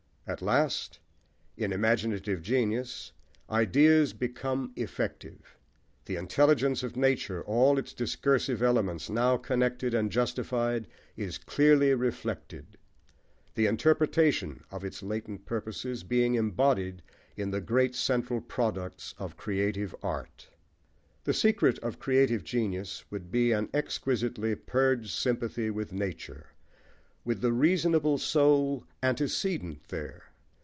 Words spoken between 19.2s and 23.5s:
creative art. The secret of creative genius would